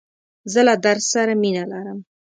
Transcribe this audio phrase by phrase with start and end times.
[0.51, 1.99] زه له درس سره مینه لرم.